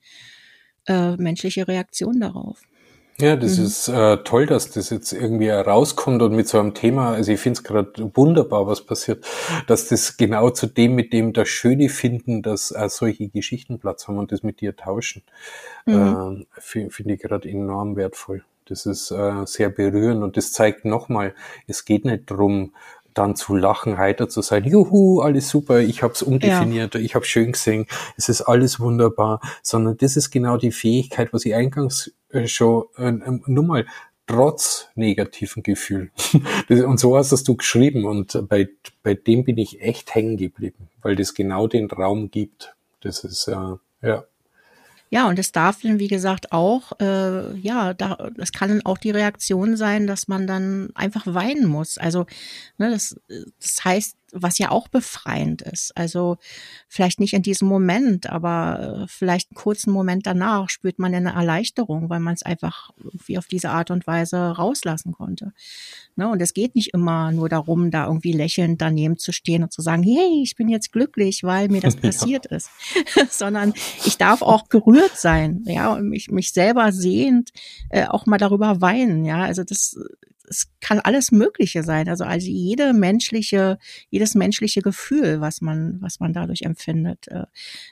[0.87, 2.61] äh, menschliche Reaktion darauf.
[3.21, 3.65] Ja, das mhm.
[3.65, 7.39] ist äh, toll, dass das jetzt irgendwie herauskommt und mit so einem Thema, also ich
[7.39, 9.25] finde es gerade wunderbar, was passiert,
[9.67, 14.07] dass das genau zu dem, mit dem das Schöne finden, dass äh, solche Geschichten Platz
[14.07, 15.21] haben und das mit dir tauschen,
[15.85, 16.47] mhm.
[16.55, 18.43] äh, finde find ich gerade enorm wertvoll.
[18.65, 21.35] Das ist äh, sehr berührend und das zeigt nochmal,
[21.67, 22.73] es geht nicht drum
[23.13, 27.01] dann zu lachen, heiter zu sein, juhu, alles super, ich habe es umdefiniert, ja.
[27.01, 27.85] ich habe schön gesehen,
[28.17, 32.85] es ist alles wunderbar, sondern das ist genau die Fähigkeit, was ich eingangs äh, schon
[32.97, 33.11] äh,
[33.45, 33.85] nur mal
[34.27, 36.11] trotz negativen Gefühl.
[36.69, 38.69] und so hast es du geschrieben und bei,
[39.03, 42.75] bei dem bin ich echt hängen geblieben, weil das genau den Raum gibt.
[43.01, 44.23] Das ist äh, ja.
[45.13, 48.97] Ja, und es darf dann, wie gesagt, auch, äh, ja, da, das kann dann auch
[48.97, 51.97] die Reaktion sein, dass man dann einfach weinen muss.
[51.97, 52.27] Also,
[52.77, 53.19] ne, das,
[53.59, 55.91] das heißt, was ja auch befreiend ist.
[55.97, 56.37] Also
[56.87, 61.33] vielleicht nicht in diesem Moment, aber äh, vielleicht einen kurzen Moment danach spürt man eine
[61.33, 65.51] Erleichterung, weil man es einfach irgendwie auf diese Art und Weise rauslassen konnte.
[66.15, 66.29] Ne?
[66.29, 69.81] Und es geht nicht immer nur darum, da irgendwie lächelnd daneben zu stehen und zu
[69.81, 72.57] sagen, hey, ich bin jetzt glücklich, weil mir das passiert ja.
[72.57, 72.69] ist,
[73.29, 73.73] sondern
[74.05, 77.51] ich darf auch gerührt sein, ja, und mich, mich selber sehend
[77.89, 79.43] äh, auch mal darüber weinen, ja.
[79.43, 79.95] Also das
[80.51, 82.09] es kann alles Mögliche sein.
[82.09, 87.45] Also, also jede menschliche, jedes menschliche Gefühl, was man, was man dadurch empfindet, äh,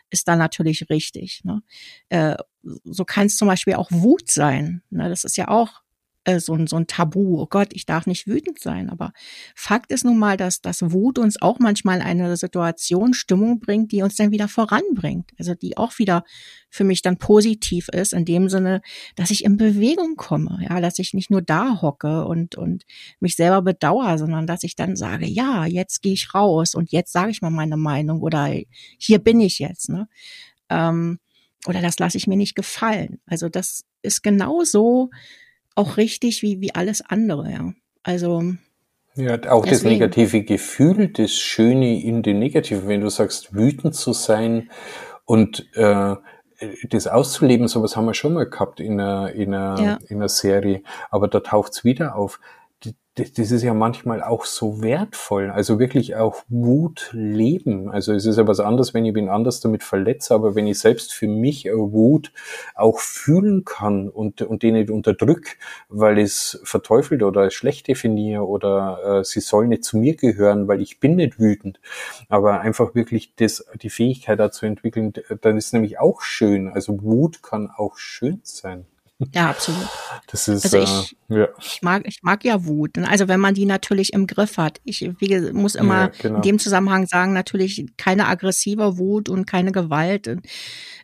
[0.10, 1.41] ist da natürlich richtig.
[1.45, 1.63] Ne?
[2.10, 2.36] Äh,
[2.84, 4.84] so kann es zum Beispiel auch Wut sein.
[4.89, 5.08] Ne?
[5.10, 5.82] Das ist ja auch
[6.25, 7.39] äh, so, ein, so ein Tabu.
[7.39, 8.89] Oh Gott, ich darf nicht wütend sein.
[8.89, 9.12] Aber
[9.55, 14.01] Fakt ist nun mal, dass das Wut uns auch manchmal eine Situation, Stimmung bringt, die
[14.01, 15.32] uns dann wieder voranbringt.
[15.38, 16.23] Also die auch wieder
[16.69, 18.82] für mich dann positiv ist, in dem Sinne,
[19.15, 22.84] dass ich in Bewegung komme, ja, dass ich nicht nur da hocke und, und
[23.19, 27.12] mich selber bedauere, sondern dass ich dann sage, ja, jetzt gehe ich raus und jetzt
[27.12, 28.53] sage ich mal meine Meinung oder
[28.97, 30.08] hier bin ich jetzt, ne?
[30.69, 31.19] Ähm,
[31.67, 33.19] oder das lasse ich mir nicht gefallen.
[33.25, 35.10] Also das ist genauso
[35.75, 37.73] auch richtig wie, wie alles andere, ja.
[38.03, 38.43] Also.
[39.15, 39.69] Ja, auch deswegen.
[39.69, 44.69] das negative Gefühl, das Schöne in den Negativen, wenn du sagst, wütend zu sein
[45.25, 46.15] und äh,
[46.89, 49.99] das auszuleben, sowas haben wir schon mal gehabt in einer, in einer, ja.
[50.08, 52.39] in einer Serie, aber da taucht's wieder auf
[53.19, 55.49] das ist ja manchmal auch so wertvoll.
[55.49, 57.89] Also wirklich auch Wut leben.
[57.89, 60.79] Also es ist ja was anderes, wenn ich bin anders damit verletze, aber wenn ich
[60.79, 62.32] selbst für mich Wut
[62.75, 65.58] auch fühlen kann und, und den nicht unterdrück,
[65.89, 70.82] weil es verteufelt oder schlecht definiere oder äh, sie soll nicht zu mir gehören, weil
[70.82, 71.79] ich bin nicht wütend.
[72.29, 76.69] Aber einfach wirklich das, die Fähigkeit dazu entwickeln, dann ist nämlich auch schön.
[76.69, 78.86] Also Wut kann auch schön sein.
[79.34, 79.88] Ja, absolut.
[80.27, 81.47] Das ist, also ich, äh, ja.
[81.60, 82.97] ich mag, ich mag ja Wut.
[82.97, 84.79] Also wenn man die natürlich im Griff hat.
[84.86, 86.36] Ich wie, muss immer ja, genau.
[86.38, 90.39] in dem Zusammenhang sagen, natürlich keine aggressive Wut und keine Gewalt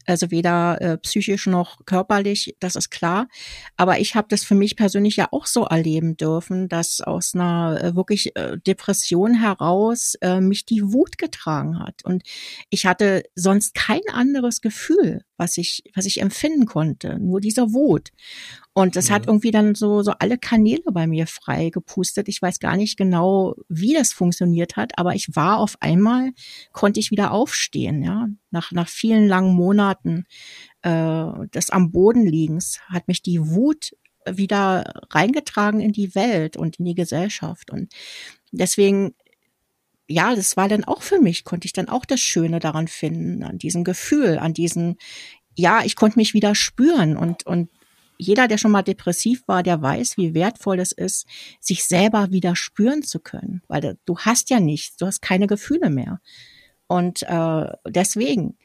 [0.06, 3.28] also weder äh, psychisch noch körperlich, das ist klar.
[3.76, 7.82] Aber ich habe das für mich persönlich ja auch so erleben dürfen, dass aus einer
[7.82, 12.04] äh, wirklich äh, Depression heraus äh, mich die Wut getragen hat.
[12.04, 12.24] Und
[12.70, 18.10] ich hatte sonst kein anderes Gefühl, was ich, was ich empfinden konnte, nur dieser Wut.
[18.74, 19.16] Und das ja.
[19.16, 22.28] hat irgendwie dann so, so alle Kanäle bei mir frei gepustet.
[22.28, 26.32] Ich weiß gar nicht genau, wie das funktioniert hat, aber ich war auf einmal,
[26.72, 28.28] konnte ich wieder aufstehen, ja.
[28.52, 30.26] Nach, nach vielen langen Monaten
[30.82, 33.92] äh, des am Boden liegens hat mich die Wut
[34.26, 37.72] wieder reingetragen in die Welt und in die Gesellschaft.
[37.72, 37.94] Und
[38.52, 39.14] deswegen
[40.08, 43.44] ja, das war dann auch für mich, konnte ich dann auch das Schöne daran finden,
[43.44, 44.98] an diesem Gefühl, an diesen,
[45.56, 47.70] ja, ich konnte mich wieder spüren und, und
[48.18, 51.26] jeder, der schon mal depressiv war, der weiß, wie wertvoll es ist,
[51.60, 55.90] sich selber wieder spüren zu können, weil du hast ja nichts, du hast keine Gefühle
[55.90, 56.22] mehr.
[56.88, 58.58] Und äh, deswegen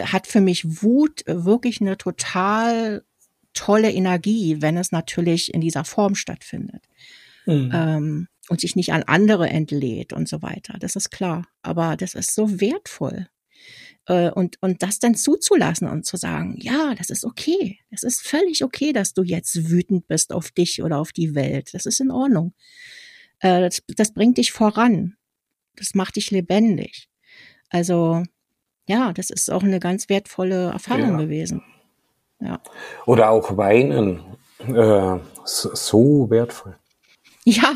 [0.00, 3.02] hat für mich Wut wirklich eine total
[3.52, 6.84] tolle Energie, wenn es natürlich in dieser Form stattfindet.
[7.46, 7.70] Mhm.
[7.74, 10.76] Ähm, und sich nicht an andere entlädt und so weiter.
[10.78, 11.46] Das ist klar.
[11.62, 13.28] Aber das ist so wertvoll.
[14.06, 17.78] Äh, und, und das dann zuzulassen und zu sagen, ja, das ist okay.
[17.90, 21.74] Es ist völlig okay, dass du jetzt wütend bist auf dich oder auf die Welt.
[21.74, 22.54] Das ist in Ordnung.
[23.40, 25.16] Äh, das, das bringt dich voran.
[25.76, 27.08] Das macht dich lebendig.
[27.68, 28.24] Also,
[28.88, 31.16] ja, das ist auch eine ganz wertvolle Erfahrung ja.
[31.18, 31.62] gewesen.
[32.40, 32.62] Ja.
[33.06, 34.20] Oder auch weinen.
[34.66, 36.76] Äh, so wertvoll.
[37.48, 37.72] Ja,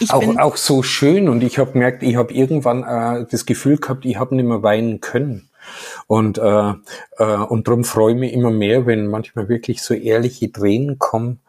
[0.00, 3.44] ich auch, bin auch so schön und ich habe gemerkt, ich habe irgendwann äh, das
[3.44, 5.50] Gefühl gehabt, ich habe nicht mehr weinen können.
[6.06, 6.72] Und, äh,
[7.18, 11.40] äh, und darum freue ich mich immer mehr, wenn manchmal wirklich so ehrliche Tränen kommen,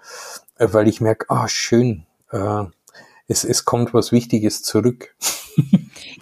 [0.57, 2.65] äh, weil ich merke, ah, schön, äh,
[3.27, 5.15] es, es kommt was Wichtiges zurück.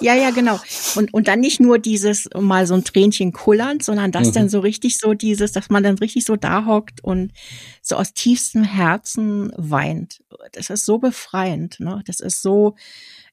[0.02, 0.60] Ja, ja, genau.
[0.96, 4.34] Und, und dann nicht nur dieses mal so ein Tränchen kullernd, sondern das mhm.
[4.34, 7.32] dann so richtig so dieses, dass man dann richtig so da hockt und
[7.82, 10.22] so aus tiefstem Herzen weint.
[10.52, 12.02] Das ist so befreiend, ne?
[12.06, 12.76] Das ist so,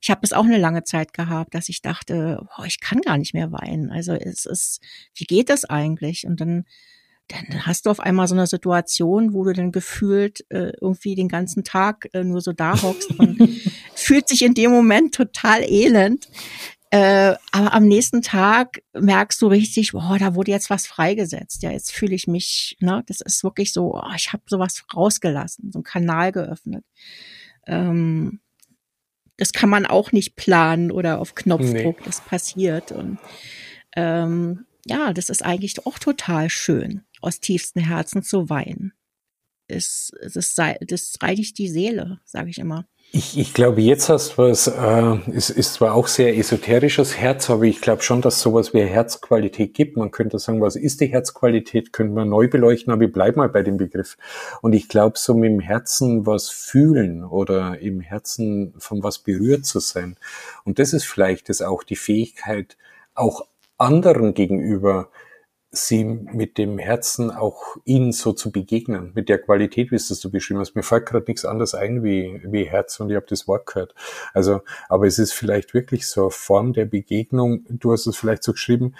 [0.00, 3.18] ich habe es auch eine lange Zeit gehabt, dass ich dachte, oh, ich kann gar
[3.18, 3.90] nicht mehr weinen.
[3.90, 4.80] Also es ist,
[5.14, 6.26] wie geht das eigentlich?
[6.26, 6.64] Und dann
[7.28, 11.28] dann hast du auf einmal so eine Situation, wo du dann gefühlt äh, irgendwie den
[11.28, 13.38] ganzen Tag äh, nur so da hockst und
[13.94, 16.28] fühlt sich in dem Moment total elend.
[16.90, 21.62] Äh, aber am nächsten Tag merkst du richtig, boah, da wurde jetzt was freigesetzt.
[21.62, 25.72] Ja, jetzt fühle ich mich, ne, das ist wirklich so, oh, ich habe sowas rausgelassen,
[25.72, 26.84] so einen Kanal geöffnet.
[27.66, 28.40] Ähm,
[29.38, 32.04] das kann man auch nicht planen oder auf Knopfdruck, nee.
[32.04, 32.92] das passiert.
[32.92, 33.18] Und
[33.96, 38.92] ähm, ja, das ist eigentlich auch total schön aus tiefstem Herzen zu weinen.
[39.68, 42.86] Es, es ist, das reinigt die Seele, sage ich immer.
[43.14, 47.50] Ich, ich glaube, jetzt hast du was, äh, ist, ist zwar auch sehr esoterisches Herz,
[47.50, 49.98] aber ich glaube schon, dass sowas wie Herzqualität gibt.
[49.98, 53.50] Man könnte sagen, was ist die Herzqualität, könnte man neu beleuchten, aber ich bleibe mal
[53.50, 54.16] bei dem Begriff.
[54.62, 59.66] Und ich glaube, so mit dem Herzen was fühlen oder im Herzen von was berührt
[59.66, 60.16] zu sein.
[60.64, 62.78] Und das ist vielleicht das auch die Fähigkeit,
[63.14, 65.10] auch anderen gegenüber
[65.74, 70.20] sie mit dem Herzen auch ihnen so zu begegnen, mit der Qualität, wie es das
[70.20, 70.76] du beschrieben hast.
[70.76, 73.94] Mir fällt gerade nichts anderes ein wie, wie Herz und ich habe das Wort gehört.
[74.34, 78.42] Also, aber es ist vielleicht wirklich so eine Form der Begegnung, du hast es vielleicht
[78.42, 78.94] so geschrieben,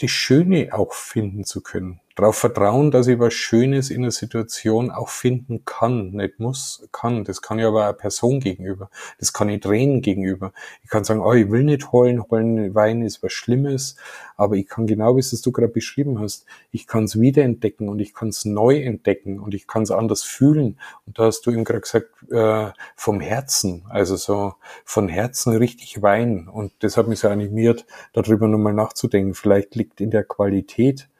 [0.00, 4.90] die Schöne auch finden zu können darauf vertrauen, dass ich was Schönes in der Situation
[4.90, 7.24] auch finden kann, nicht muss, kann.
[7.24, 8.90] Das kann ich aber einer Person gegenüber.
[9.20, 10.52] Das kann ich Tränen gegenüber.
[10.82, 13.96] Ich kann sagen, oh, ich will nicht heulen, heulen, weinen ist was Schlimmes,
[14.36, 17.98] aber ich kann genau, wie es du gerade beschrieben hast, ich kann es wiederentdecken und
[18.00, 20.78] ich kann es neu entdecken und ich kann es anders fühlen.
[21.06, 24.54] Und da hast du eben gerade gesagt, äh, vom Herzen, also so
[24.86, 26.48] von Herzen richtig weinen.
[26.48, 29.34] Und das hat mich so animiert, darüber nochmal nachzudenken.
[29.34, 31.10] Vielleicht liegt in der Qualität,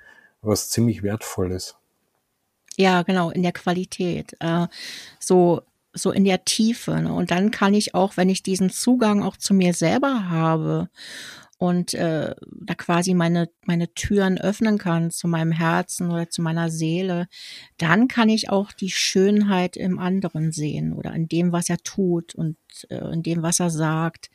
[0.46, 1.76] was ziemlich wertvolles.
[2.76, 4.36] Ja, genau, in der Qualität.
[4.40, 4.66] Äh,
[5.18, 7.00] so, so in der Tiefe.
[7.00, 7.12] Ne?
[7.12, 10.90] Und dann kann ich auch, wenn ich diesen Zugang auch zu mir selber habe
[11.58, 12.34] und äh,
[12.66, 17.28] da quasi meine, meine Türen öffnen kann zu meinem Herzen oder zu meiner Seele,
[17.78, 22.34] dann kann ich auch die Schönheit im anderen sehen oder in dem, was er tut
[22.34, 22.56] und
[22.90, 24.30] äh, in dem, was er sagt.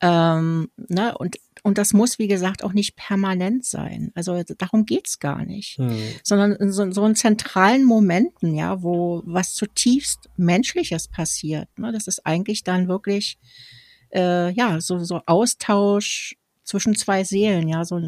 [0.00, 1.16] Ähm, ne?
[1.18, 4.12] Und und das muss, wie gesagt, auch nicht permanent sein.
[4.14, 5.78] Also darum geht's gar nicht.
[5.78, 5.98] Hm.
[6.22, 11.68] Sondern in so, so in zentralen Momenten, ja, wo was zutiefst Menschliches passiert.
[11.76, 11.90] Ne?
[11.90, 13.36] Das ist eigentlich dann wirklich
[14.14, 18.00] äh, ja so, so Austausch zwischen zwei Seelen, ja, so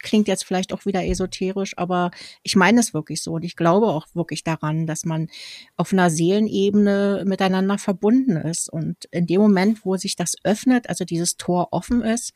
[0.00, 2.10] klingt jetzt vielleicht auch wieder esoterisch, aber
[2.42, 5.28] ich meine es wirklich so und ich glaube auch wirklich daran, dass man
[5.76, 11.04] auf einer Seelenebene miteinander verbunden ist und in dem Moment, wo sich das öffnet, also
[11.04, 12.32] dieses Tor offen ist,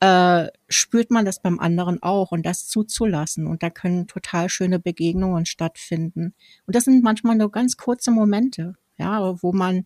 [0.00, 3.46] äh, spürt man das beim anderen auch und das zuzulassen.
[3.46, 6.34] Und da können total schöne Begegnungen stattfinden.
[6.66, 9.84] Und das sind manchmal nur ganz kurze Momente, ja, wo man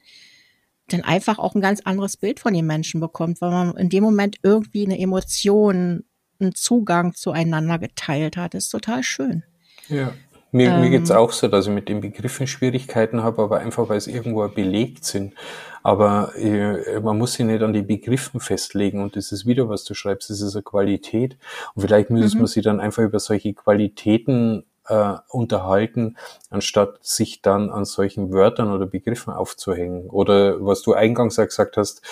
[0.88, 4.04] dann einfach auch ein ganz anderes Bild von den Menschen bekommt, weil man in dem
[4.04, 6.04] Moment irgendwie eine Emotion,
[6.38, 8.54] einen Zugang zueinander geteilt hat.
[8.54, 9.44] Das ist total schön.
[9.88, 10.12] Ja.
[10.52, 13.88] Mir, ähm, mir geht's auch so, dass ich mit den Begriffen Schwierigkeiten habe, aber einfach,
[13.88, 15.34] weil es irgendwo belegt sind.
[15.82, 19.82] Aber äh, man muss sich nicht an die Begriffen festlegen und das ist wieder, was
[19.84, 21.36] du schreibst, das ist eine Qualität.
[21.74, 22.42] Und vielleicht müssen mhm.
[22.42, 26.16] wir sich dann einfach über solche Qualitäten äh, unterhalten,
[26.50, 30.08] anstatt sich dann an solchen Wörtern oder Begriffen aufzuhängen.
[30.10, 32.02] Oder was du eingangs gesagt hast,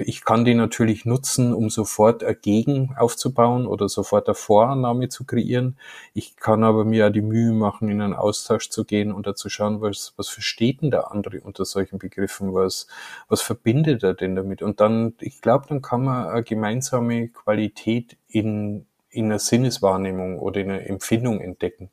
[0.00, 5.24] ich kann die natürlich nutzen, um sofort ein Gegen aufzubauen oder sofort eine Vorannahme zu
[5.24, 5.78] kreieren.
[6.12, 9.34] Ich kann aber mir auch die Mühe machen, in einen Austausch zu gehen und da
[9.34, 12.88] zu schauen, was, was versteht denn der andere unter solchen Begriffen, was,
[13.28, 14.60] was verbindet er denn damit?
[14.60, 20.60] Und dann, ich glaube, dann kann man eine gemeinsame Qualität in, in einer Sinneswahrnehmung oder
[20.60, 21.90] in einer Empfindung entdecken.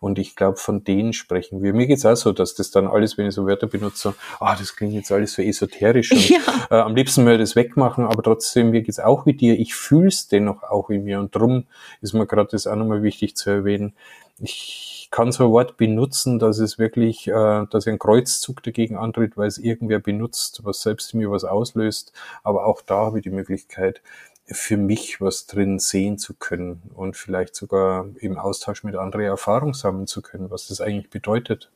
[0.00, 1.74] Und ich glaube, von denen sprechen wir.
[1.74, 4.74] Mir geht's auch so, dass das dann alles, wenn ich so Wörter benutze, ah, das
[4.74, 6.12] klingt jetzt alles so esoterisch.
[6.12, 6.40] Und, ja.
[6.70, 9.58] äh, am liebsten möchte ich das wegmachen, aber trotzdem, mir geht's auch wie dir.
[9.58, 11.20] Ich fühle es dennoch auch in mir.
[11.20, 11.66] Und drum
[12.00, 13.94] ist mir gerade das auch nochmal wichtig zu erwähnen.
[14.40, 19.36] Ich kann so ein Wort benutzen, dass es wirklich, äh, dass ein Kreuzzug dagegen antritt,
[19.36, 22.14] weil es irgendwer benutzt, was selbst in mir was auslöst.
[22.42, 24.00] Aber auch da habe ich die Möglichkeit,
[24.46, 29.74] für mich was drin sehen zu können und vielleicht sogar im Austausch mit anderen Erfahrungen
[29.74, 31.70] sammeln zu können, was das eigentlich bedeutet.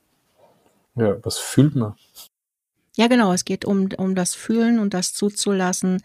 [0.96, 1.94] Ja, was fühlt man?
[2.96, 3.34] Ja, genau.
[3.34, 6.02] Es geht um, um das Fühlen und das zuzulassen.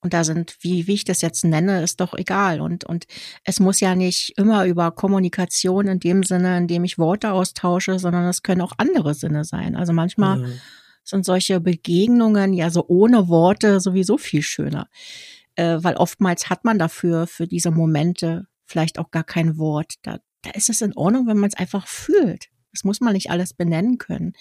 [0.00, 2.60] Und da sind, wie, wie ich das jetzt nenne, ist doch egal.
[2.60, 3.06] Und, und
[3.44, 7.98] es muss ja nicht immer über Kommunikation in dem Sinne, in dem ich Worte austausche,
[7.98, 9.74] sondern es können auch andere Sinne sein.
[9.74, 10.60] Also manchmal mhm.
[11.02, 14.88] sind solche Begegnungen ja so ohne Worte sowieso viel schöner
[15.56, 19.94] äh, weil oftmals hat man dafür, für diese Momente vielleicht auch gar kein Wort.
[20.02, 22.46] Da, da ist es in Ordnung, wenn man es einfach fühlt.
[22.72, 24.32] Das muss man nicht alles benennen können.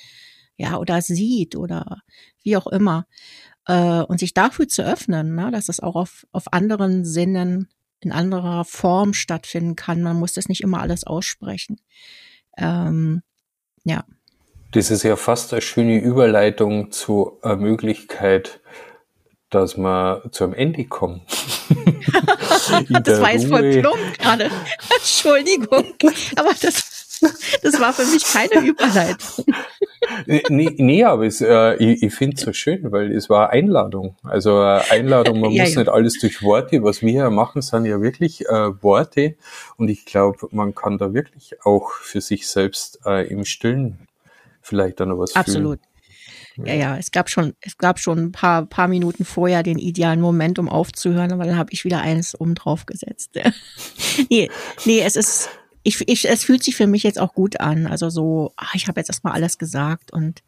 [0.58, 2.02] Ja, oder sieht oder
[2.44, 3.06] wie auch immer.
[3.68, 8.12] Äh, und sich dafür zu öffnen, ne, dass es auch auf, auf anderen Sinnen in
[8.12, 10.02] anderer Form stattfinden kann.
[10.02, 11.80] Man muss das nicht immer alles aussprechen.
[12.58, 13.22] Ähm,
[13.84, 14.04] ja.
[14.72, 18.60] Das ist ja fast eine schöne Überleitung zu einer Möglichkeit,
[19.54, 21.22] dass wir zu einem Ende kommen.
[23.04, 24.50] das war jetzt voll plump gerade.
[24.98, 25.94] Entschuldigung.
[26.36, 27.20] Aber das,
[27.62, 29.46] das war für mich keine Überleitung.
[30.50, 34.16] nee, nee, aber es, äh, ich, ich finde es so schön, weil es war Einladung.
[34.24, 35.82] Also äh, Einladung, man ja, muss ja.
[35.82, 39.36] nicht alles durch Worte, was wir ja machen, sind ja wirklich äh, Worte.
[39.78, 44.08] Und ich glaube, man kann da wirklich auch für sich selbst äh, im Stillen
[44.62, 45.80] vielleicht dann noch was Absolut.
[45.80, 45.93] Fühlen.
[46.58, 50.22] Ja, ja, es gab schon, es gab schon ein paar, paar Minuten vorher den idealen
[50.22, 53.32] Moment, um aufzuhören, aber dann habe ich wieder eins oben drauf gesetzt.
[54.30, 54.50] nee,
[54.86, 55.50] nee, es ist,
[55.82, 57.88] ich, ich, es fühlt sich für mich jetzt auch gut an.
[57.88, 60.44] Also so, ach, ich habe jetzt erstmal alles gesagt und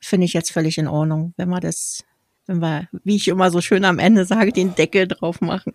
[0.00, 2.04] finde ich jetzt völlig in Ordnung, wenn man das
[2.46, 5.74] wenn wir, wie ich immer so schön am Ende sage, den Deckel drauf machen.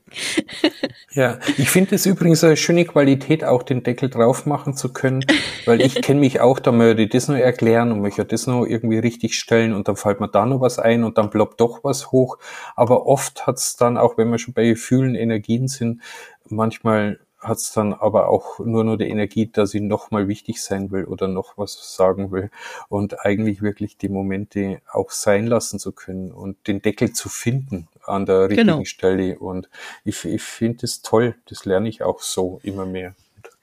[1.13, 5.23] ja, ich finde es übrigens eine schöne Qualität, auch den Deckel drauf machen zu können,
[5.65, 8.65] weil ich kenne mich auch, da möchte ich das noch erklären und möchte das noch
[8.65, 11.83] irgendwie richtig stellen und dann fällt mir da noch was ein und dann ploppt doch
[11.83, 12.37] was hoch.
[12.75, 16.01] Aber oft hat es dann, auch wenn wir schon bei Gefühlen, Energien sind,
[16.49, 20.91] manchmal hat es dann aber auch nur nur die Energie, dass ich nochmal wichtig sein
[20.91, 22.49] will oder noch was sagen will
[22.89, 27.87] und eigentlich wirklich die Momente auch sein lassen zu können und den Deckel zu finden
[28.05, 28.83] an der richtigen genau.
[28.85, 29.69] Stelle und
[30.03, 33.15] ich, ich finde es toll, das lerne ich auch so immer mehr.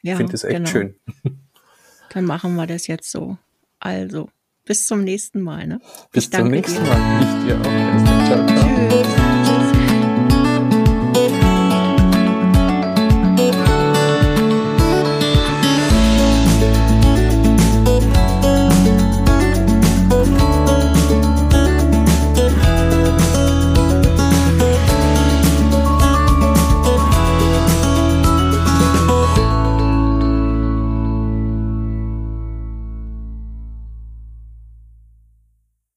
[0.03, 0.69] Ich ja, finde es echt genau.
[0.69, 0.95] schön.
[2.11, 3.39] Dann machen wir das jetzt so.
[3.81, 4.29] Also,
[4.65, 5.67] bis zum nächsten Mal.
[5.67, 5.81] Ne?
[6.13, 6.91] Bis zum nächsten dir.
[6.91, 7.23] Mal.
[7.23, 8.27] Ich dir auch.
[8.27, 9.45] Ciao, ciao.
[9.45, 9.64] Tschüss.